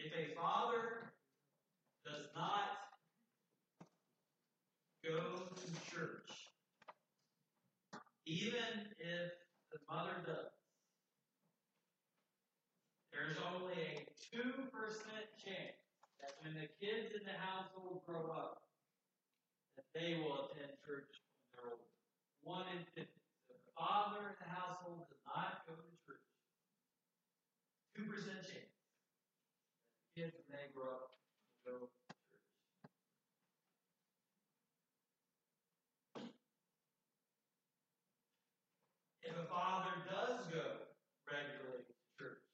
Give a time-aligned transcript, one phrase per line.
[0.00, 1.12] If a father
[2.06, 2.88] does not
[5.04, 6.48] go to church,
[8.24, 9.28] even if
[9.68, 10.56] the mother does,
[13.12, 14.40] there's only a 2%
[15.36, 15.76] chance
[16.24, 18.62] that when the kids in the household grow up,
[19.76, 21.92] that they will attend church when they're older.
[22.40, 23.04] One in 50.
[23.04, 26.24] So if the father in the household does not go to church,
[28.00, 28.69] 2% chance
[30.20, 31.16] kids they grow up
[31.64, 32.44] go to church.
[39.24, 40.92] If a father does go
[41.24, 42.44] regularly to church,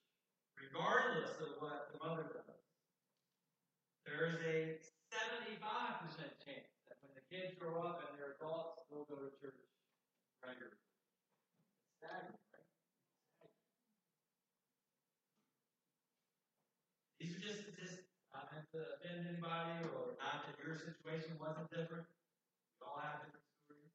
[0.54, 2.62] regardless of what the mother does,
[4.06, 4.78] there is a
[5.10, 5.58] 75%
[6.46, 9.58] chance that when the kids grow up and they're adults, they'll go to church
[10.38, 10.78] regularly.
[11.82, 12.70] It's staggering, right?
[17.26, 18.06] These are just statistics.
[18.30, 22.04] Not meant to offend anybody or not that your situation wasn't different.
[22.76, 23.88] We all have different stories.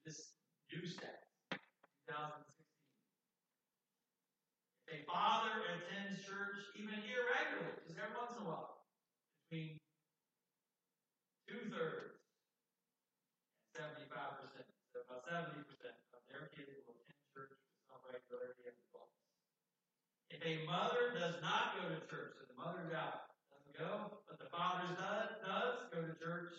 [0.00, 0.32] These are just
[0.72, 1.28] new stats.
[2.08, 2.56] 2016.
[4.88, 8.80] If a father attends church even irregularly, just every once in a while,
[9.52, 9.76] between
[11.44, 12.16] two thirds
[13.76, 14.08] and 75%,
[14.88, 15.68] so about 70%
[16.16, 17.60] of their kids will attend church with
[17.92, 19.20] some regularity as adults.
[20.32, 23.21] If a mother does not go to church, so the mother's out,
[23.82, 26.54] go, but the father does, does go to church,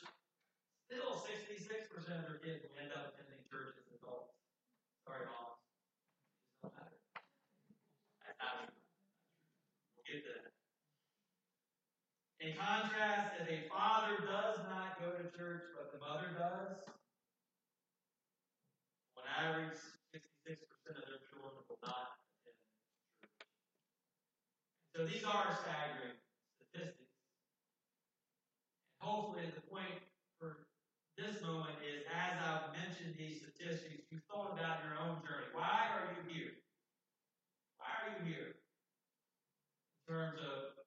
[0.91, 4.35] still 66% of their kids will end up attending church as adults.
[5.07, 5.63] Sorry, moms.
[6.59, 6.99] It doesn't matter.
[8.27, 8.75] That's not true.
[9.95, 10.51] We'll get to that.
[12.43, 16.75] In contrast, if a father does not go to church, but the mother does,
[19.15, 19.79] on average,
[20.11, 20.59] 66%
[20.91, 23.47] of their children will not attend church.
[24.91, 26.19] So these are staggering
[29.03, 29.99] hopefully, the point
[30.39, 30.63] for
[31.19, 35.51] this moment is as I've mentioned these statistics, you've thought about your own journey.
[35.51, 36.55] Why are you here?
[37.77, 38.55] Why are you here?
[38.55, 40.79] In terms of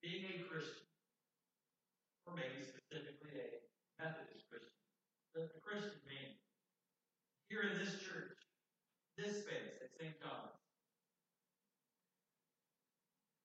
[0.00, 0.86] being a Christian,
[2.24, 3.58] or maybe specifically a
[3.98, 4.78] Methodist Christian,
[5.34, 6.38] the, Christian meaning.
[7.50, 8.38] Here in this church,
[9.18, 10.14] this space at St.
[10.22, 10.54] John's,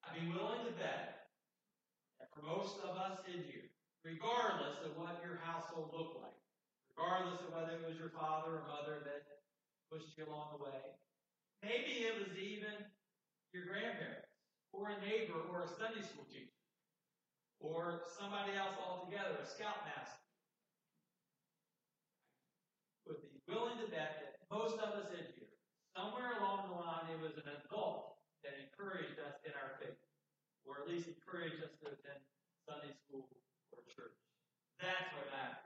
[0.05, 1.31] I'd be willing to bet
[2.19, 3.72] that for most of us in here,
[4.03, 6.35] regardless of what your household looked like,
[6.91, 9.23] regardless of whether it was your father or mother that
[9.87, 10.83] pushed you along the way,
[11.63, 12.75] maybe it was even
[13.55, 14.27] your grandparents,
[14.75, 16.57] or a neighbor, or a Sunday school teacher,
[17.61, 20.19] or somebody else altogether, a scoutmaster.
[23.05, 25.53] Would be willing to bet that most of us in here,
[25.93, 30.01] somewhere along the line, it was an adult that encouraged us in our faith,
[30.65, 32.19] or at least encouraged us to attend
[32.65, 33.29] Sunday school.
[34.83, 35.63] That's what matters.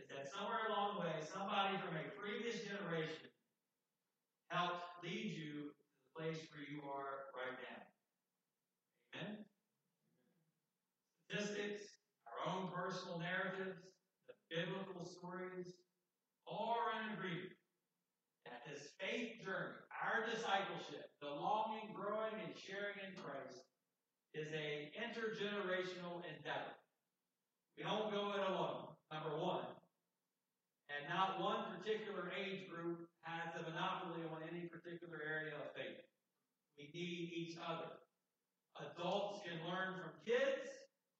[0.00, 3.28] Is that somewhere along the way, somebody from a previous generation
[4.48, 7.80] helped lead you to the place where you are right now.
[9.12, 9.44] Amen?
[11.28, 11.84] Statistics,
[12.24, 13.76] our own personal narratives,
[14.24, 15.76] the biblical stories,
[16.48, 17.60] all are in agreement
[18.48, 23.68] that this faith journey, our discipleship, the longing, growing, and sharing in Christ,
[24.32, 26.72] is a intergenerational endeavor.
[27.76, 29.66] We don't go it alone, number one.
[30.86, 36.06] And not one particular age group has a monopoly on any particular area of faith.
[36.78, 37.98] We need each other.
[38.78, 40.70] Adults can learn from kids,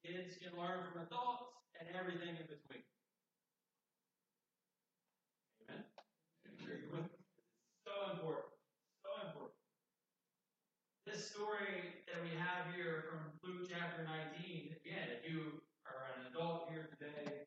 [0.06, 2.86] kids can learn from adults, and everything in between.
[5.66, 5.82] Amen?
[7.82, 8.54] so important.
[9.02, 9.58] So important.
[11.06, 15.63] This story that we have here from Luke chapter 19, again, if you
[16.34, 17.46] adult here today,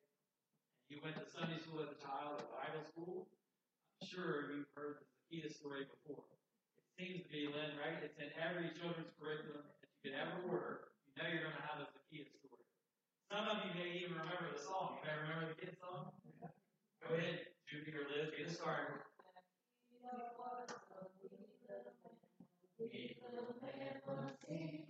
[0.88, 3.28] you went to Sunday school as a child or Bible school,
[4.00, 6.24] I'm sure you've heard the Zacchaeus story before.
[6.80, 8.00] It seems to be, Lynn, right?
[8.00, 10.88] It's in every children's curriculum that you could ever order.
[11.04, 12.64] You know you're going to have a Zacchaeus story.
[13.28, 14.96] Some of you may even remember the song.
[14.96, 16.08] You may remember the kid song?
[17.04, 19.04] Go ahead, Judy or Liz, get us started
[23.78, 24.86] man was he.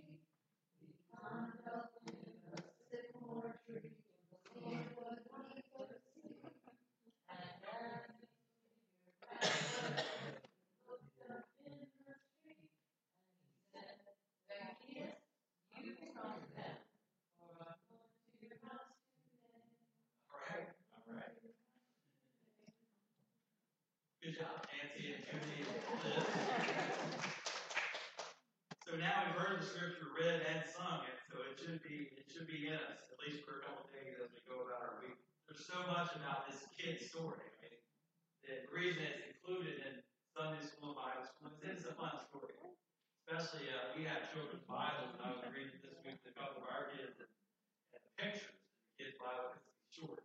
[0.81, 2.13] We climbed up in
[2.53, 3.93] a sycamore tree
[4.29, 5.19] to see what
[5.53, 6.41] he could see.
[7.29, 8.25] And as he
[9.29, 9.69] figured
[10.87, 13.99] looked up in the street, and he said,
[14.47, 15.21] Zacchaeus,
[15.83, 16.81] you come down,
[17.37, 19.65] for I'm going to your house today.
[20.29, 21.37] All right, all right.
[24.21, 26.89] Good job, Nancy and Judy and Liz.
[28.89, 32.25] So now we've heard the scripture read and sung, and so it should be it
[32.25, 34.81] should be in us at least for a couple of days as we go about
[34.81, 35.13] our week.
[35.45, 37.41] There's so much about this kid story.
[37.41, 37.81] I mean,
[38.45, 40.05] the reason it's included in
[40.37, 42.53] Sunday school and Bible school is it's a fun story.
[43.25, 46.61] Especially uh, we have children's Bibles, and I was reading this week with a couple
[46.61, 47.29] of our kids and,
[47.97, 50.21] and the pictures in the kids' Bible because it's short,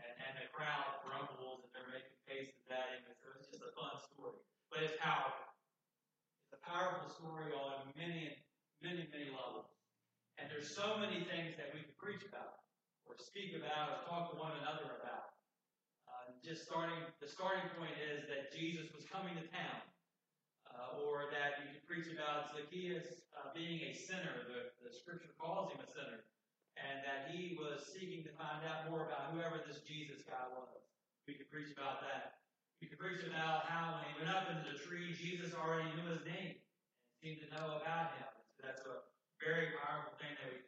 [0.00, 3.64] and and the crowd grumbles and they're making faces at him, and so it's just
[3.64, 4.40] a fun story,
[4.72, 5.52] but it's powerful.
[6.48, 8.36] It's a powerful story on many,
[8.80, 9.68] many, many levels.
[10.38, 12.45] And there's so many things that we can preach about,
[13.16, 15.32] or speak about, or talk to one another about.
[16.04, 19.80] Uh, just starting, the starting point is that Jesus was coming to town,
[20.68, 24.44] uh, or that you could preach about Zacchaeus uh, being a sinner.
[24.52, 26.28] The, the scripture calls him a sinner,
[26.76, 30.76] and that he was seeking to find out more about whoever this Jesus guy was.
[31.24, 32.44] We could preach about that.
[32.84, 36.12] We could preach about how when he went up into the tree, Jesus already knew
[36.12, 38.28] his name and seemed to know about him.
[38.52, 39.00] So that's a
[39.40, 40.65] very powerful thing that we.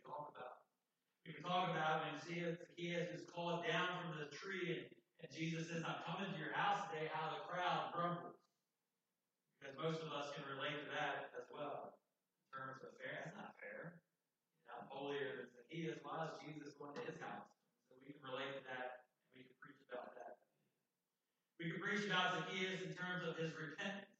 [1.29, 4.89] We can talk about when Zacchaeus is called down from the tree and,
[5.21, 8.41] and Jesus says, I'm coming to your house today, how the crowd grumbles.
[9.61, 11.93] Because most of us can relate to that as well.
[11.93, 14.01] In terms of fair, that's not fair.
[14.73, 17.45] I'm holier than Zacchaeus was, Jesus going to his house.
[17.93, 20.41] So we can relate to that and we can preach about that.
[21.61, 24.17] We could preach about Zacchaeus in terms of his repentance.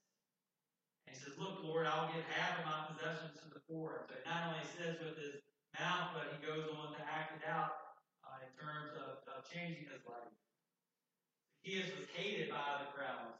[1.09, 4.05] And he says, Look, Lord, I'll give half of my possessions to the poor.
[4.05, 7.45] So he not only says with his mouth, but he goes on to act it
[7.45, 10.33] out uh, in terms of, of changing his life.
[11.61, 13.37] Zacchaeus was hated by the crowds.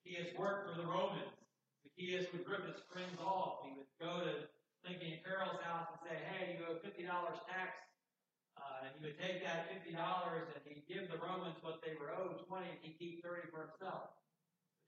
[0.00, 1.34] Zacchaeus worked for the Romans.
[1.84, 3.66] Zacchaeus would rip his friends off.
[3.68, 4.48] He would go to
[4.86, 7.04] Lincoln Carol's house and say, Hey, you owe $50
[7.50, 7.86] tax
[8.56, 11.92] uh, and he would take that fifty dollars and he'd give the Romans what they
[12.00, 14.16] were owed, twenty, and he'd keep thirty for himself.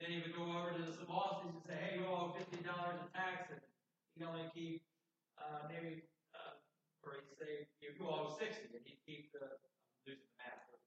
[0.00, 2.96] Then he would go over to the bosses and say, "Hey, you owe fifty dollars
[2.96, 3.60] in tax," and
[4.16, 4.80] he'd only keep
[5.36, 6.02] uh, maybe,
[7.04, 10.80] or he'd say, "You owe sixty, and he'd keep the I'm losing the math, but,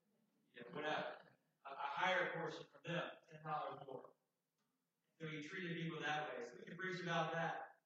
[0.55, 1.13] you know, whatever,
[1.67, 4.09] a, a higher portion from them, ten dollars more.
[5.21, 6.41] So he treated people that way.
[6.49, 7.77] So we can preach about that.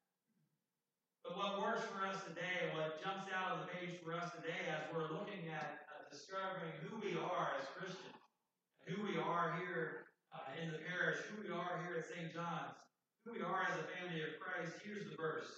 [1.25, 4.69] But what works for us today, what jumps out of the page for us today
[4.69, 8.21] as we're looking at uh, discovering who we are as Christians,
[8.86, 12.30] who we are here uh, in the parish, who we are here at St.
[12.31, 12.78] John's,
[13.25, 15.50] who we are as a family of Christ, here's the verse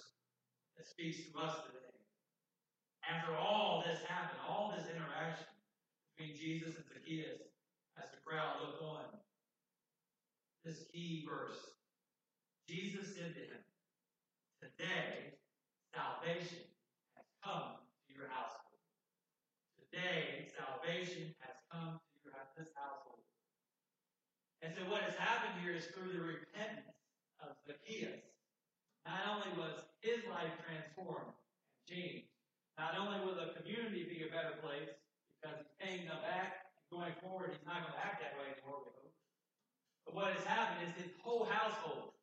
[0.80, 1.87] that speaks to us today.
[3.08, 5.48] After all this happened, all this interaction
[6.12, 7.40] between Jesus and Zacchaeus,
[7.96, 9.08] as the crowd looked on,
[10.64, 11.56] this key verse,
[12.68, 13.64] Jesus said to him,
[14.60, 15.38] Today,
[15.94, 16.68] salvation
[17.16, 18.76] has come to your household.
[19.80, 23.22] Today, salvation has come to your this household.
[24.60, 26.98] And so what has happened here is through the repentance
[27.38, 28.18] of Zacchaeus,
[29.06, 32.17] not only was his life transformed and changed,
[32.78, 34.94] not only will the community be a better place
[35.34, 38.86] because he's paying them back going forward, he's not going to act that way anymore,
[38.86, 39.10] we.
[40.06, 42.16] But what has happened is his whole household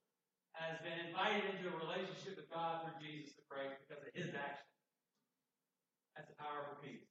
[0.56, 4.32] has been invited into a relationship with God through Jesus the Christ because of his
[4.32, 4.72] action.
[6.16, 7.06] That's a powerful piece.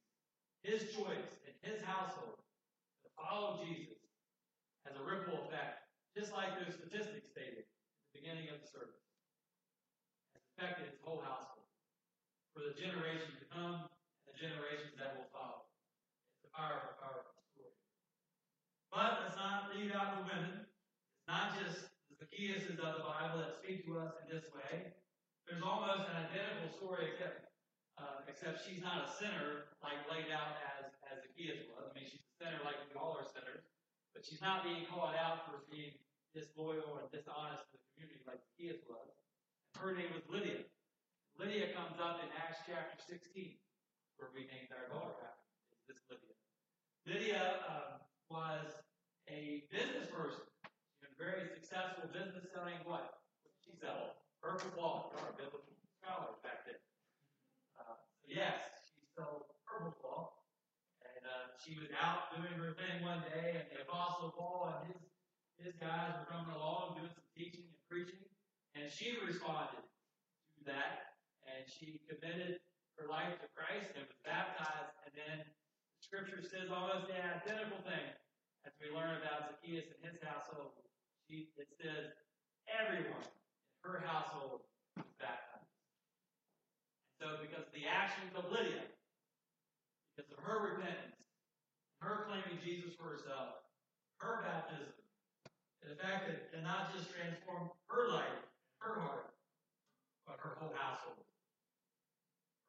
[0.65, 2.41] His choice in his household
[3.05, 4.01] to follow Jesus
[4.89, 5.85] has a ripple effect,
[6.17, 7.69] just like those statistics stated at
[8.11, 9.05] the beginning of the service.
[10.33, 11.54] Has affected his whole household
[12.55, 15.67] for the generation to come and the generations that will follow.
[16.39, 17.75] It's a powerful, powerful story.
[18.87, 20.63] But let's not leave out the women.
[20.63, 24.95] It's not just the Zacchaeus of the Bible that speak to us in this way.
[25.43, 27.51] There's almost an identical story, except
[27.99, 31.91] uh, except she's not a sinner like laid out as as Zacchaeus was.
[31.91, 33.67] I mean, she's a sinner like we all are sinners,
[34.15, 35.95] but she's not being called out for being
[36.33, 39.11] disloyal and dishonest to the community like Zacchaeus was.
[39.79, 40.64] Her name was Lydia.
[41.55, 43.55] Lydia comes up in Acts chapter 16,
[44.19, 45.47] where we named our daughter after.
[45.71, 46.35] Is this Lydia?
[47.07, 48.75] Lydia um, was
[49.31, 50.43] a business person
[51.15, 53.23] very successful business selling what?
[53.63, 54.19] She sell?
[54.43, 55.15] Purple cloth.
[55.15, 55.63] Our biblical
[56.03, 56.75] scholars back then.
[57.79, 58.59] Uh, so yes,
[58.91, 60.35] she sold purple cloth.
[61.07, 64.91] And uh, she was out doing her thing one day, and the Apostle Paul and
[64.91, 65.01] his,
[65.55, 68.19] his guys were coming along doing some teaching and preaching.
[68.75, 71.14] And she responded to that,
[71.49, 72.61] and she committed
[72.97, 74.93] her life to Christ and was baptized.
[75.05, 78.07] And then the scripture says almost the identical thing
[78.65, 80.73] as we learn about Zacchaeus and his household
[81.25, 82.13] she, it says
[82.69, 84.61] everyone in her household
[84.97, 85.73] was baptized.
[87.09, 88.85] And so, because of the actions of Lydia,
[90.13, 91.17] because of her repentance,
[92.01, 93.65] her claiming Jesus for herself,
[94.21, 94.93] her baptism,
[95.81, 98.41] and the fact that it not just transformed her life,
[98.81, 99.33] her heart,
[100.29, 101.25] but her whole household.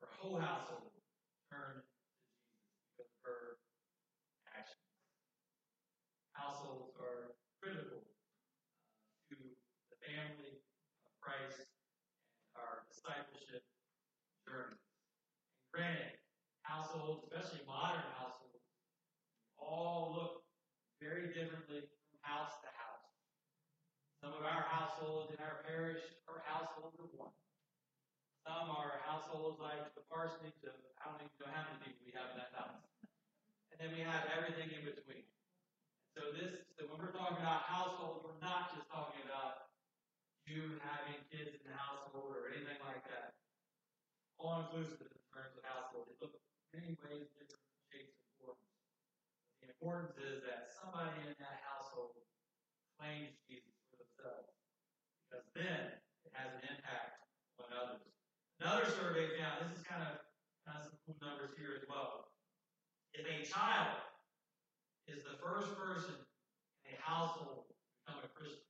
[0.01, 0.93] Her whole household
[1.49, 3.43] turned to Jesus because of her
[4.53, 4.85] actions.
[6.37, 9.37] Households are critical uh, to
[9.89, 10.61] the family
[11.09, 11.73] of Christ and
[12.61, 13.65] our discipleship
[14.45, 14.77] journey.
[14.77, 16.21] And granted,
[16.63, 18.63] households, especially modern households,
[19.57, 20.45] all look
[21.01, 23.07] very differently from house to house.
[24.21, 27.35] Some of our households in our parish are households of one.
[28.47, 32.15] Some are households like the parsonage of I don't even know how many people we
[32.15, 32.79] have in that house.
[33.75, 35.27] And then we have everything in between.
[36.15, 39.67] So this so when we're talking about households, we're not just talking about
[40.47, 43.35] you having kids in the household or anything like that.
[44.39, 46.07] All inclusive in terms of household.
[46.07, 46.39] They look
[46.71, 48.63] many ways, different shapes and forms.
[48.63, 52.15] But the importance is that somebody in that household
[52.95, 54.55] claims Jesus for themselves.
[55.27, 56.76] Because then it has an impact.
[58.67, 60.19] Another survey found, this is kind of,
[60.67, 62.35] kind of some cool numbers here as well.
[63.15, 63.95] If a child
[65.07, 66.19] is the first person
[66.83, 68.67] in a household to become a Christian,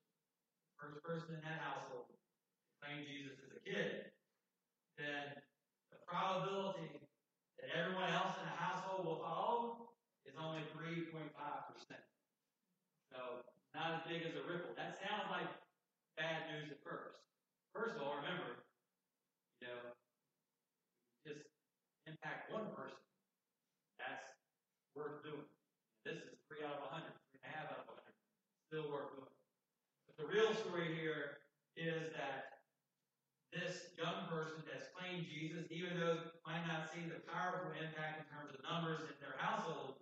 [0.77, 2.17] first person in that household to
[2.77, 4.13] claim Jesus as a kid,
[5.01, 5.33] then
[5.89, 6.93] the probability
[7.57, 9.97] that everyone else in the household will follow
[10.29, 11.33] is only 3.5%.
[13.09, 14.77] So, not as big as a ripple.
[14.77, 15.49] That sounds like
[16.21, 17.17] bad news at first.
[17.73, 18.66] First of all, remember,
[19.61, 19.95] you know,
[21.25, 21.43] just
[22.07, 23.01] impact one person.
[23.97, 24.25] That's
[24.93, 25.49] worth doing.
[26.05, 28.17] This is three out of a hundred, three and a half out of a hundred.
[28.69, 29.35] Still worth doing.
[30.07, 31.41] But the real story here
[31.77, 32.57] is that
[33.53, 38.27] this young person that's claimed Jesus, even though might not see the powerful impact in
[38.29, 39.97] terms of numbers in their household,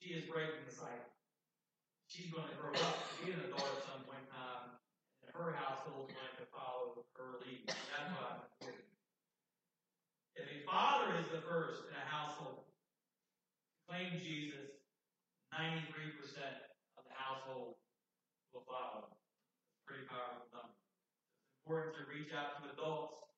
[0.00, 1.08] she is breaking the cycle.
[2.10, 4.71] She's going to grow up to be an adult at some point in time,
[5.34, 7.64] her household going to follow her lead.
[7.68, 8.44] That's why.
[10.36, 14.72] If a father is the first in a household to claim Jesus,
[15.52, 16.16] 93%
[16.96, 17.76] of the household
[18.56, 19.12] will follow.
[19.12, 20.72] It's pretty powerful number.
[20.72, 23.28] It's important to reach out to adults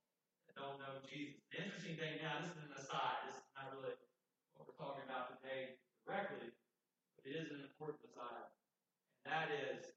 [0.46, 1.42] that don't know Jesus.
[1.50, 3.98] The interesting thing now, this is an aside, this is not really
[4.54, 6.54] what we're talking about today directly,
[7.18, 8.46] but it is an important aside.
[9.26, 9.90] And that is,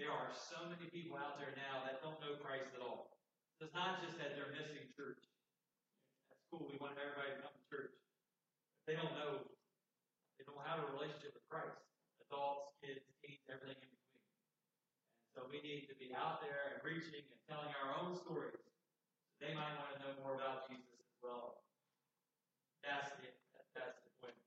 [0.00, 3.12] there are so many people out there now that don't know Christ at all.
[3.60, 5.20] So it's not just that they're missing church.
[6.32, 7.92] At school, we want everybody to come to church.
[8.88, 9.44] They don't know,
[10.40, 11.76] they don't have a relationship with Christ.
[12.24, 14.24] Adults, kids, teens, everything in between.
[15.20, 18.56] And so we need to be out there and reaching and telling our own stories.
[19.36, 21.60] They might want to know more about Jesus as well.
[22.80, 23.28] That's the,
[23.76, 24.40] that's the point.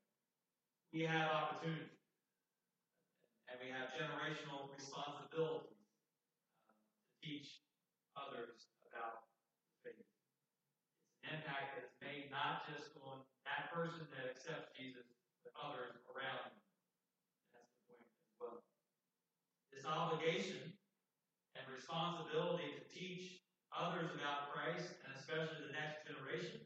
[0.90, 2.03] We have opportunity and
[3.64, 7.64] we have generational responsibilities um, to teach
[8.12, 9.24] others about
[9.80, 9.96] faith.
[9.96, 15.08] It's an impact that is made not just on that person that accepts Jesus,
[15.40, 16.60] but others around him.
[17.56, 18.60] That's the point as well.
[19.72, 20.76] This obligation
[21.56, 26.60] and responsibility to teach others about Christ, and especially the next generation,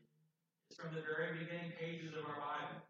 [0.67, 2.83] is from the very beginning pages of our Bible.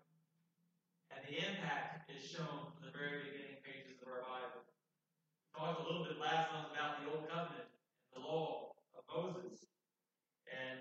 [1.13, 3.58] And the impact is shown from the very beginning
[4.09, 4.65] of our Bible.
[4.65, 9.05] We talked a little bit last month about the Old Covenant and the law of
[9.05, 9.69] Moses.
[10.49, 10.81] And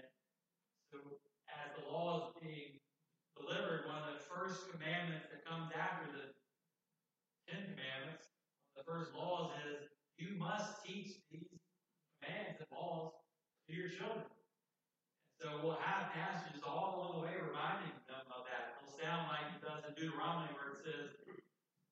[0.88, 1.20] so,
[1.52, 2.80] as the law is being
[3.36, 6.32] delivered, one of the first commandments that comes after the
[7.52, 8.32] Ten Commandments,
[8.80, 11.52] the first laws is you must teach these
[12.24, 13.12] commands and laws
[13.68, 14.32] to your children.
[15.36, 18.80] So we'll have passages all along the way reminding them of that.
[18.80, 21.17] It'll sound like it does in Deuteronomy where it says,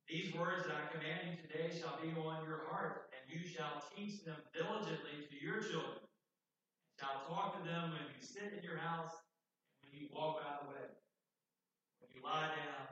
[0.05, 3.81] These words that I command you today shall be on your heart, and you shall
[3.93, 6.05] teach them diligently to your children.
[6.05, 9.17] And shall talk to them when you sit in your house
[9.81, 10.88] and when you walk by the way,
[12.00, 12.85] when you lie down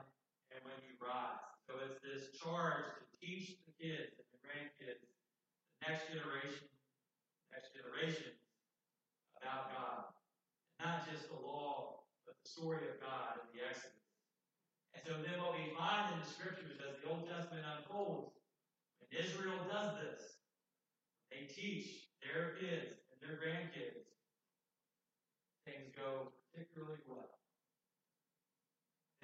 [0.50, 1.40] and when you rise.
[1.64, 6.66] So it's this charge to teach the kids and the grandkids, the next generation,
[7.54, 8.34] next generation
[9.38, 10.14] about God
[10.84, 14.03] not just the law, but the story of God in the Exodus.
[14.94, 18.38] And so then what we find in the scriptures as the Old Testament unfolds,
[18.98, 20.38] when Israel does this,
[21.30, 24.06] they teach their kids and their grandkids,
[25.66, 27.34] things go particularly well.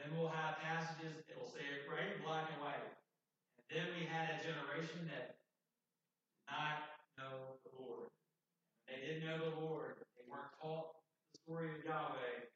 [0.01, 2.89] Then we'll have passages, that will say it right in black and white.
[3.61, 8.09] And then we had a generation that did not know the Lord.
[8.89, 10.01] They didn't know the Lord.
[10.17, 10.97] They weren't taught
[11.31, 12.49] the story of Yahweh,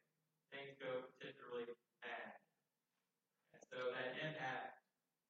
[0.49, 1.69] things go particularly
[2.01, 2.33] bad.
[3.53, 4.79] And so that impact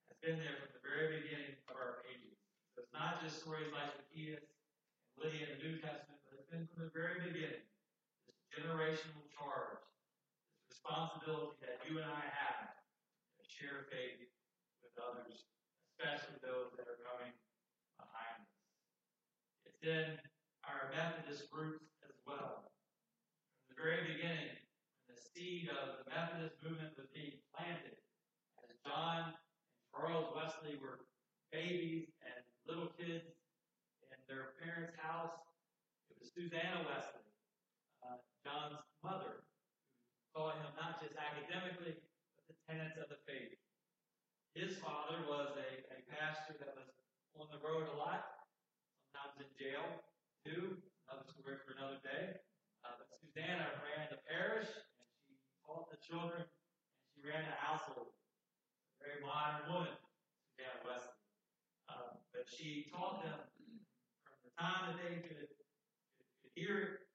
[0.05, 2.37] has been there from the very beginning of our pages.
[2.77, 6.45] So it's not just stories like Zacchaeus and Lydia in the New Testament, but it's
[6.53, 7.65] been from the very beginning,
[8.29, 9.81] this generational charge,
[10.69, 14.29] this responsibility that you and I have to share faith
[14.85, 15.49] with others,
[15.97, 17.33] especially those that are coming
[17.97, 18.61] behind us.
[19.65, 20.21] It's in
[20.69, 22.69] our Methodist roots as well.
[23.65, 24.53] From the very beginning,
[25.09, 28.04] when the seed of the Methodist movement was being planted,
[28.85, 29.37] John and
[29.89, 31.01] Charles Wesley were
[31.49, 33.25] babies and little kids
[34.13, 35.33] in their parents' house,
[36.13, 37.25] it was Susanna Wesley,
[38.05, 41.97] uh, John's mother, who taught him not just academically,
[42.37, 43.57] but the tenets of the faith.
[44.53, 46.87] His father was a, a pastor that was
[47.41, 48.45] on the road a lot,
[49.09, 49.83] sometimes in jail
[50.45, 50.77] too.
[51.09, 52.37] Another story for another day.
[52.85, 55.33] Uh, but Susanna ran the parish, and she
[55.65, 58.13] taught the children, and she ran the household.
[59.05, 59.93] Very modern woman,
[60.57, 61.13] Susanna Wesley.
[61.85, 63.37] Uh, but she taught them
[64.25, 67.05] from the time that they could, could, could hear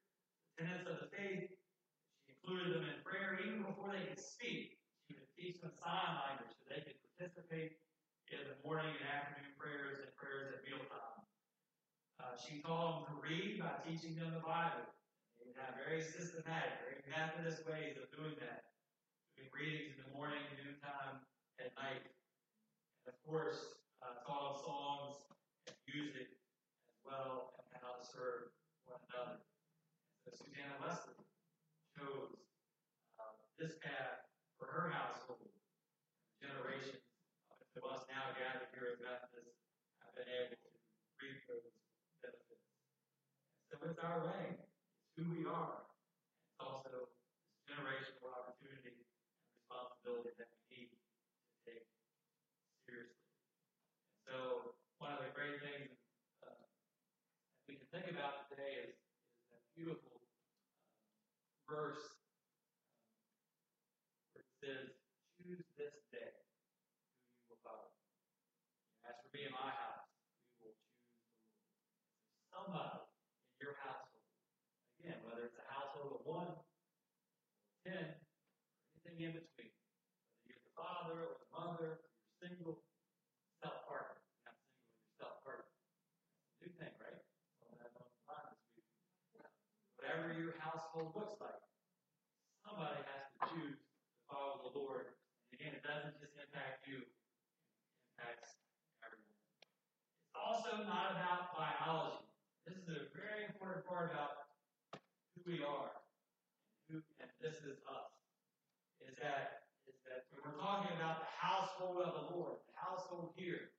[0.55, 1.51] the tenets of the faith.
[1.51, 4.79] She included them in prayer even before they could speak.
[5.11, 7.83] She would teach them sign language so they could participate
[8.31, 11.19] in the morning and afternoon prayers and prayers at mealtime.
[12.23, 14.87] Uh, she taught them to read by teaching them the Bible.
[15.43, 18.71] They have very systematic, very Methodist ways of doing that.
[19.35, 21.27] Doing readings in the morning, noontime,
[21.59, 22.07] at night.
[23.03, 25.27] And of course, uh, taught them songs
[25.67, 28.55] and music as well and how to serve
[28.87, 29.43] one another.
[29.43, 31.19] And so Susanna Wesley
[31.99, 32.33] chose
[33.19, 34.25] uh, this path
[34.57, 35.51] for her household.
[36.39, 37.03] Generations
[37.77, 39.61] of us now gathered here as Methodists
[40.01, 40.71] have been able to
[41.21, 41.69] reap those
[42.25, 42.67] benefits.
[43.69, 44.57] So it's our way.
[44.57, 45.85] It's who we are.
[45.85, 47.13] It's also this
[47.69, 49.05] generational opportunity and
[49.61, 50.99] responsibility that we need to
[51.63, 51.87] take
[52.89, 53.23] seriously.
[53.23, 54.37] And so
[54.99, 55.95] one of the great things
[56.43, 62.03] uh, that we can think about today is, is that beautiful uh, verse
[63.47, 63.63] um,
[64.35, 64.91] where it says,
[65.39, 67.95] choose this day who you will follow.
[69.07, 70.11] As for me and my house,
[70.59, 71.31] we will choose the Lord.
[72.35, 73.07] So somebody
[73.55, 74.27] in your household,
[75.01, 76.61] again, whether it's a household of one, or
[77.89, 82.85] ten, or anything in between, whether you're the father or the mother, or you're single,
[83.65, 84.21] self partner.
[84.45, 85.65] Not single, you're self partner.
[85.65, 87.21] That's a new thing, right?
[90.01, 91.61] Whatever your household looks like,
[92.67, 95.07] somebody has to choose to follow the Lord.
[95.07, 97.13] And again, it doesn't just impact you, it
[98.17, 98.59] impacts
[99.05, 99.37] everyone.
[100.25, 102.27] It's also not about biology.
[102.67, 104.50] This is a very important part about
[105.51, 105.91] we are.
[106.87, 108.15] Who, and this is us.
[109.03, 113.35] Is that is that when we're talking about the household of the Lord, the household
[113.35, 113.75] here,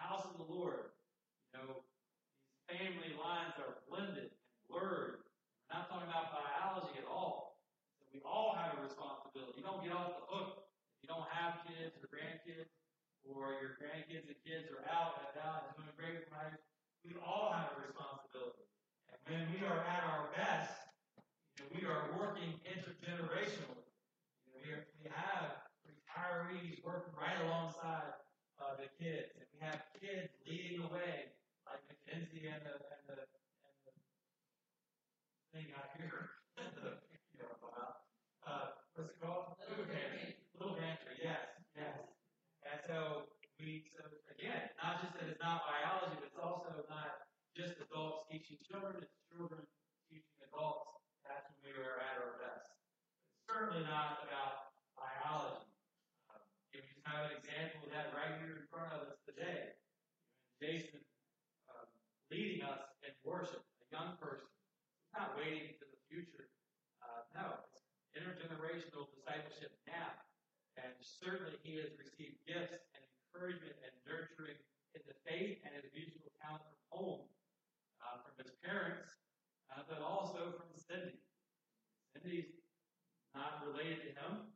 [0.00, 0.96] the house of the Lord,
[1.52, 5.20] you know, these family lines are blended and blurred.
[5.68, 7.60] We're not talking about biology at all.
[8.00, 9.60] So we all have a responsibility.
[9.60, 10.64] You don't get off the hook
[10.96, 12.72] if you don't have kids or grandkids,
[13.28, 16.56] or your grandkids and kids are out and about and doing great life.
[17.04, 18.64] We all have a responsibility.
[19.12, 20.82] And when we are at our best,
[21.56, 23.84] you know, we are working intergenerationally.
[24.44, 28.16] You know, we, are, we have retirees working right alongside
[28.56, 31.34] uh, the kids, and we have kids leading the way,
[31.66, 33.92] like Mackenzie and the and the and the
[35.50, 36.38] thing out here.
[36.78, 37.02] the,
[37.34, 37.50] you know,
[38.46, 39.58] uh, what's it called?
[39.66, 40.38] Little pantry.
[40.54, 41.18] Little pantry.
[41.18, 41.98] Yes, yes.
[42.62, 43.26] And so
[43.58, 44.06] we, so
[44.38, 47.26] again, not just that it's not biology, but it's also not
[47.58, 49.66] just adults teaching children, it's children
[50.10, 51.02] teaching adults.
[51.26, 52.70] That's when we are at our best.
[53.34, 55.70] It's certainly not about biology.
[56.30, 56.42] Um,
[56.74, 59.76] if we have an example of that right here in front of us today,
[60.62, 61.02] Jason
[61.74, 61.90] um,
[62.30, 64.46] leading us in worship, a young person,
[65.02, 66.46] he's not waiting to the future.
[67.02, 67.82] Uh, no, it's
[68.14, 70.14] intergenerational discipleship now.
[70.78, 74.54] And certainly he has received gifts and encouragement and nurturing
[74.94, 77.26] in the faith and his musical talent from home,
[77.98, 79.10] uh, from his parents,
[79.74, 81.18] uh, but also from Cindy.
[82.14, 82.54] Cindy's
[83.34, 84.54] not related to him,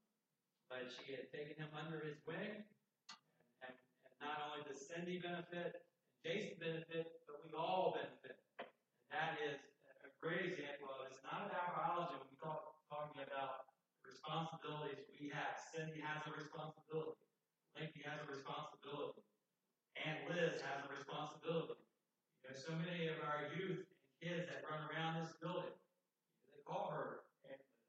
[0.70, 2.62] but she had taken him under his wing.
[2.62, 5.85] And, and, and not only does Cindy benefit,
[6.26, 8.34] Jason benefit, but we all benefit.
[8.58, 8.66] And
[9.14, 9.62] that is
[10.02, 13.70] a great example of it's not about biology when we talk talking about
[14.02, 15.54] responsibilities we have.
[15.70, 17.14] Cindy has a responsibility.
[17.78, 19.22] Linky has a responsibility.
[19.94, 21.78] And Liz has a responsibility.
[22.42, 25.78] You know, so many of our youth and kids that run around this building,
[26.50, 27.86] they call her Aunt Liz.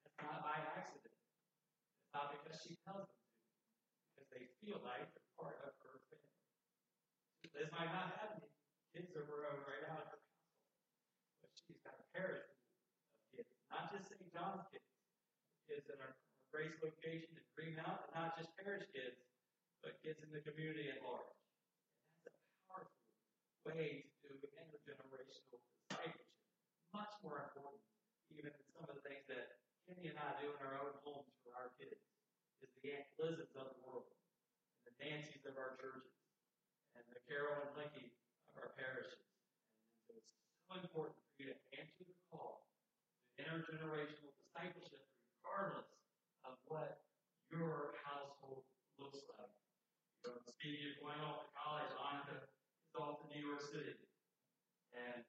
[0.00, 1.12] That's not by accident.
[1.12, 3.28] It's not because she tells them to.
[4.16, 6.24] Because they feel like they're part of her family.
[7.54, 8.50] Liz might not have any
[8.94, 10.34] kids of her own right now in her household.
[13.94, 14.26] just St.
[14.34, 14.90] John's kids,
[15.70, 16.14] kids in our, our
[16.50, 19.18] Grace location in Green Mountain, not just parish kids,
[19.82, 21.34] but kids in the community at large.
[22.26, 22.94] And that's a powerful
[23.66, 26.26] way to do intergenerational discipleship.
[26.94, 27.82] Much more important,
[28.30, 31.30] even than some of the things that Kenny and I do in our own homes
[31.42, 31.98] for our kids,
[32.62, 36.13] is the Aunt Liz's of the world, and the Nancy's of our churches,
[36.94, 38.14] and the Carol and Linky
[38.50, 39.26] of our parishes.
[39.98, 40.30] And so it's
[40.70, 42.70] so important for you to answer the call
[43.36, 45.02] to intergenerational discipleship,
[45.42, 45.90] regardless
[46.46, 47.02] of what
[47.50, 48.62] your household
[48.98, 49.50] looks like.
[50.22, 53.98] You know, speaking of going off to college, Annika is off to New York City.
[54.94, 55.26] And, and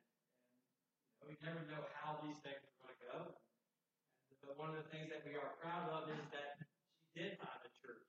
[1.10, 3.18] you know, we never know how these things are going to go.
[3.34, 7.42] And, but one of the things that we are proud of is that she did
[7.42, 8.06] find a church.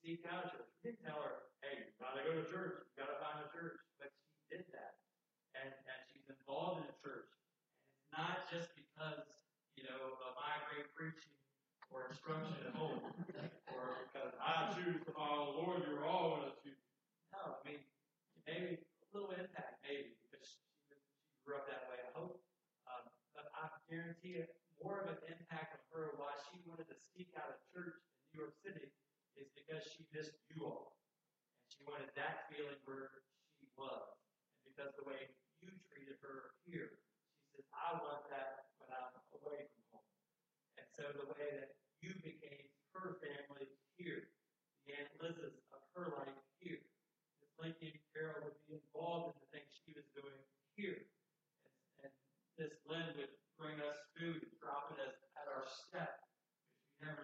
[0.00, 0.64] She seeked out a church.
[0.80, 1.67] We didn't tell her, hey,
[2.28, 3.87] go to church, you gotta find a church.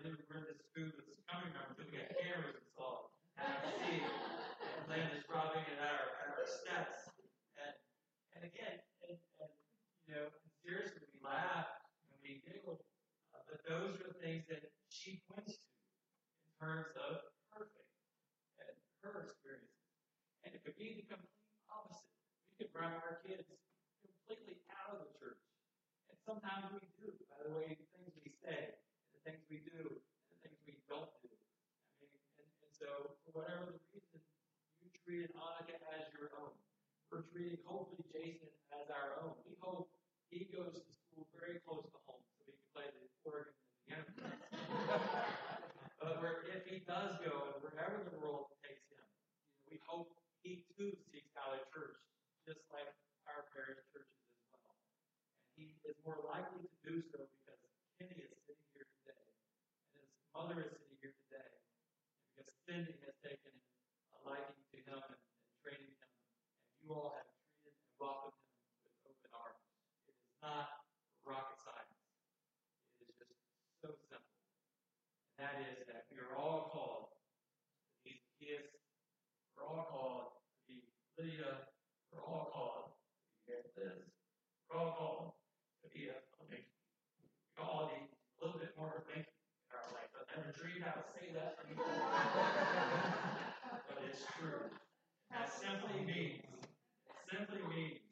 [0.04, 0.53] Corinthians
[37.34, 39.34] Treating, hopefully, Jason as our own.
[39.42, 39.90] We hope
[40.30, 43.50] he goes to school very close to home so he can play the organ
[43.90, 45.02] and the piano.
[45.98, 46.14] but
[46.46, 50.14] if he does go, and wherever the world takes him, you know, we hope
[50.46, 51.98] he too seeks out a church,
[52.46, 52.86] just like
[53.26, 54.70] our parish churches as well.
[54.70, 57.58] And he is more likely to do so because
[57.98, 59.26] Kenny is sitting here today,
[59.90, 61.66] and his mother is sitting here today, and
[62.30, 63.50] because Cindy has taken
[64.14, 66.03] a liking to him and, and training him,
[66.84, 68.52] you all have treated and welcomed him
[68.84, 69.64] with open arms.
[70.04, 70.84] It is not
[71.24, 71.96] rocket science.
[73.00, 73.32] It is just
[73.80, 74.36] so simple.
[75.40, 77.16] And that is that we are all called to
[78.04, 78.68] be Zacchaeus.
[79.56, 80.84] We're all called to be
[81.16, 81.72] Lydia.
[82.12, 84.04] We're all called to be Liz.
[84.68, 85.40] We're all called
[85.80, 86.68] to be a, a We
[87.64, 90.12] all need a little bit more Mickey in our life.
[90.20, 91.64] I've never dreamed I would say that.
[93.88, 94.68] but it's true.
[95.32, 96.43] That simply means,
[97.34, 98.06] simply means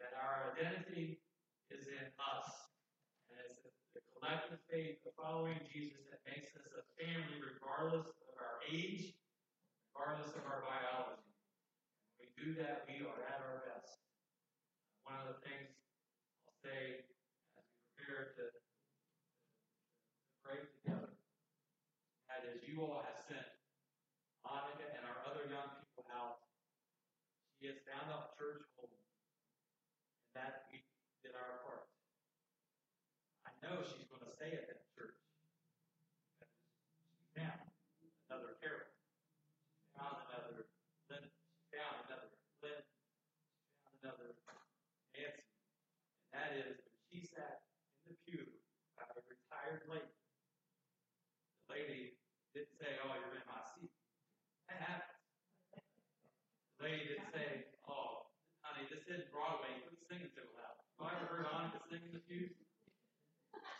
[0.00, 1.20] that our identity
[1.68, 2.48] is in us.
[3.28, 3.60] And it's
[3.92, 9.12] the, collective faith of following Jesus that makes us a family regardless of our age,
[9.92, 11.28] regardless of our biology.
[12.16, 14.00] When we do that, we are at our best.
[15.04, 15.68] One of the things
[16.48, 18.60] I'll say as we prepare to, to,
[20.24, 21.12] to pray together,
[22.32, 23.44] that is, you all have sent
[24.40, 26.40] Monica and our other young people out.
[27.64, 30.84] Has found a church home and that we
[31.24, 31.88] did our part.
[33.48, 35.16] I know she's going to stay at that church.
[36.36, 36.52] because
[37.32, 37.64] found
[38.28, 38.84] another Carol.
[39.80, 40.68] She found another
[41.08, 41.24] Lynn.
[41.24, 42.84] She found another Lynn.
[42.84, 44.36] She found another
[45.16, 45.48] Nancy.
[46.36, 47.64] And that is when she sat
[48.04, 48.44] in the pew
[48.92, 50.12] by a retired lady.
[51.64, 52.20] The lady
[52.52, 53.88] didn't say, Oh, you're in my seat.
[54.68, 55.16] That happens.
[56.76, 57.23] The lady didn't
[59.14, 59.70] isn't Broadway.
[59.86, 60.74] Quit singing so loud.
[60.98, 62.50] Have I ever heard Annika sing in the pews?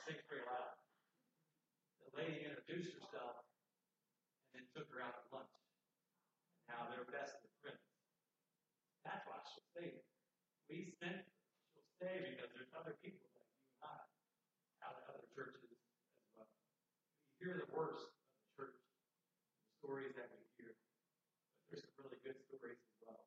[0.07, 0.79] She pretty loud.
[2.07, 3.43] The lady introduced herself
[4.55, 5.51] and then took her out to lunch.
[6.55, 7.83] And now they're best of friends.
[9.03, 10.07] That's why she'll stay.
[10.71, 11.35] We sent her.
[11.75, 16.31] She'll stay because there's other people like you and I out at other churches as
[16.39, 16.47] well.
[16.47, 20.79] We hear the worst of the church, the stories that we hear.
[20.79, 23.27] But there's some really good stories as well.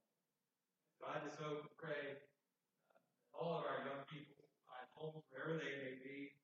[1.08, 4.36] I just hope and pray uh, that all of our young people
[4.67, 6.36] find homes wherever wherever they may be,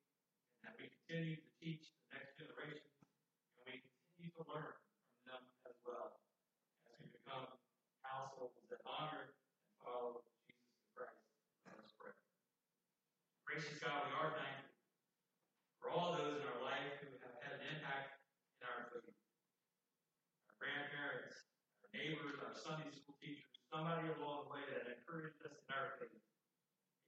[0.63, 2.87] and that we continue to teach the next generation,
[3.59, 6.15] and we continue to learn from them as well,
[6.87, 7.51] as we become
[8.07, 11.19] households that honor and follow Jesus Christ.
[11.67, 12.15] Let us pray.
[13.43, 14.71] Gracious God, we are thankful
[15.83, 18.23] for all those in our life who have had an impact
[18.55, 19.19] in our faith.
[20.47, 21.35] Our grandparents,
[21.83, 25.97] our neighbors, our Sunday school teachers, somebody along the way that encouraged us in our
[25.97, 26.21] faith.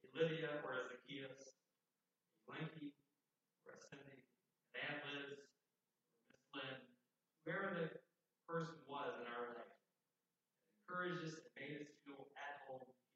[0.02, 2.90] A Lydia or a Zacchaeus, a Blinky
[3.62, 4.26] or a Cindy,
[4.74, 6.78] an Aunt Liz or Miss Lynn,
[7.46, 7.86] whoever the
[8.50, 9.78] person was in our life
[10.82, 13.14] encouraged us and made us feel at home here.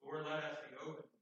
[0.00, 1.20] Lord, let us be open to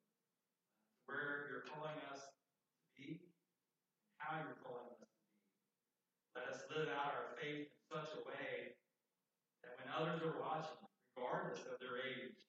[1.11, 5.27] where you're calling us to be and how you're calling us to be.
[6.39, 8.79] Let us live out our faith in such a way
[9.67, 10.79] that when others are watching,
[11.21, 12.41] regardless of their age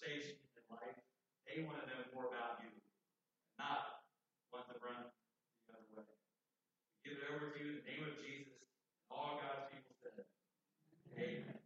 [0.00, 0.96] in life,
[1.44, 2.72] they want to know more about you,
[3.60, 4.00] not
[4.48, 5.12] want to run
[5.68, 6.08] the other way.
[6.08, 8.56] We give it over to you in the name of Jesus,
[9.12, 10.24] all God's people said,
[11.20, 11.59] Amen.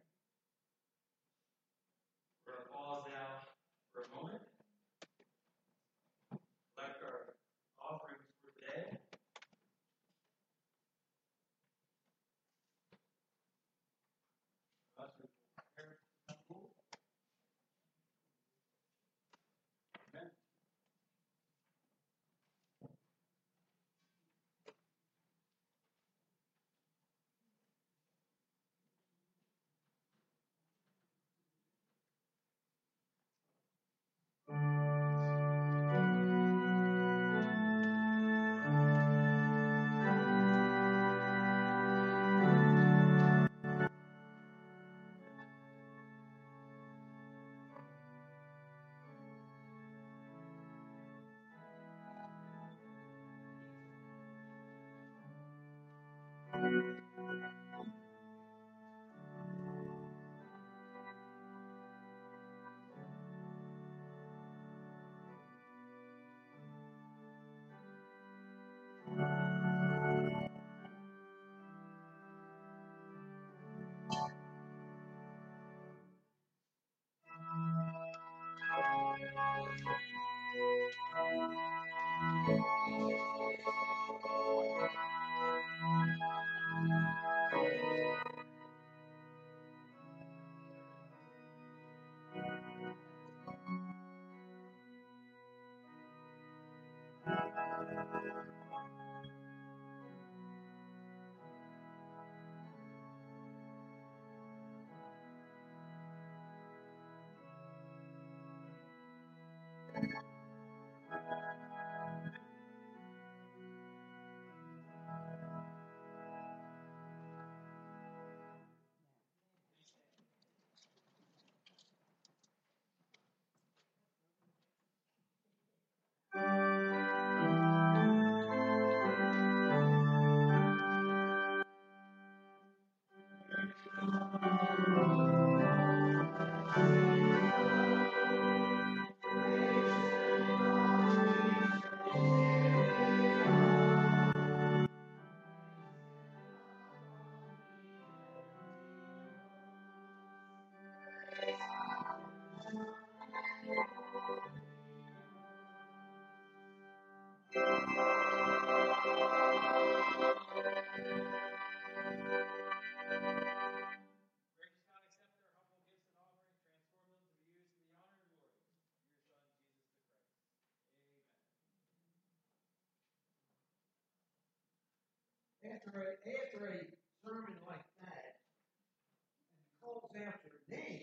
[175.87, 176.94] After a, after a